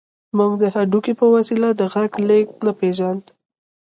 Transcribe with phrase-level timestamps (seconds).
[0.37, 3.29] موږ د هډوکي په وسیله د غږ لېږد نه پېژانده